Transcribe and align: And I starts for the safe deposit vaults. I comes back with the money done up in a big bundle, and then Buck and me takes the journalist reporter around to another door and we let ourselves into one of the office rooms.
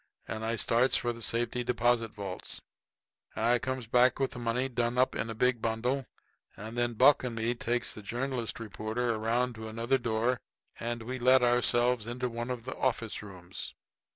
And 0.27 0.43
I 0.43 0.55
starts 0.55 0.97
for 0.97 1.13
the 1.13 1.21
safe 1.21 1.51
deposit 1.51 2.15
vaults. 2.15 2.59
I 3.35 3.59
comes 3.59 3.85
back 3.85 4.17
with 4.19 4.31
the 4.31 4.39
money 4.39 4.67
done 4.67 4.97
up 4.97 5.13
in 5.15 5.29
a 5.29 5.35
big 5.35 5.61
bundle, 5.61 6.07
and 6.57 6.75
then 6.75 6.95
Buck 6.95 7.23
and 7.23 7.35
me 7.35 7.53
takes 7.53 7.93
the 7.93 8.01
journalist 8.01 8.59
reporter 8.59 9.13
around 9.13 9.53
to 9.55 9.67
another 9.67 9.99
door 9.99 10.41
and 10.79 11.03
we 11.03 11.19
let 11.19 11.43
ourselves 11.43 12.07
into 12.07 12.29
one 12.29 12.49
of 12.49 12.63
the 12.65 12.75
office 12.77 13.21
rooms. 13.21 13.75